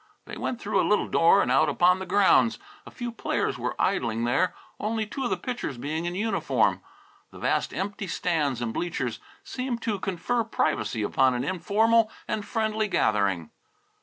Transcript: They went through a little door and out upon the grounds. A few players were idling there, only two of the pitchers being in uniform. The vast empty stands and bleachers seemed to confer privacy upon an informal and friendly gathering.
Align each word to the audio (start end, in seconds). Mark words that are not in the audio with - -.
They 0.25 0.35
went 0.35 0.59
through 0.59 0.81
a 0.81 0.89
little 0.89 1.07
door 1.07 1.43
and 1.43 1.51
out 1.51 1.69
upon 1.69 1.99
the 1.99 2.07
grounds. 2.07 2.57
A 2.87 2.89
few 2.89 3.11
players 3.11 3.59
were 3.59 3.79
idling 3.79 4.23
there, 4.23 4.55
only 4.79 5.05
two 5.05 5.25
of 5.25 5.29
the 5.29 5.37
pitchers 5.37 5.77
being 5.77 6.05
in 6.05 6.15
uniform. 6.15 6.81
The 7.29 7.37
vast 7.37 7.71
empty 7.71 8.07
stands 8.07 8.63
and 8.63 8.73
bleachers 8.73 9.19
seemed 9.43 9.83
to 9.83 9.99
confer 9.99 10.43
privacy 10.43 11.03
upon 11.03 11.35
an 11.35 11.43
informal 11.43 12.11
and 12.27 12.43
friendly 12.43 12.87
gathering. 12.87 13.51